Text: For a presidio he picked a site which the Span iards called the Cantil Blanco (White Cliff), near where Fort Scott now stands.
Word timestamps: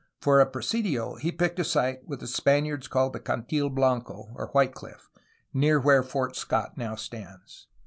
For 0.19 0.39
a 0.39 0.47
presidio 0.49 1.13
he 1.13 1.31
picked 1.31 1.59
a 1.59 1.63
site 1.63 2.07
which 2.07 2.21
the 2.21 2.25
Span 2.25 2.63
iards 2.63 2.89
called 2.89 3.13
the 3.13 3.19
Cantil 3.19 3.69
Blanco 3.69 4.23
(White 4.51 4.73
Cliff), 4.73 5.11
near 5.53 5.79
where 5.79 6.01
Fort 6.01 6.35
Scott 6.35 6.75
now 6.75 6.95
stands. 6.95 7.67